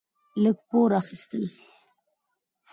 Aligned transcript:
لږ 0.43 0.57
پور 0.69 0.91
اخيستل: 1.01 1.43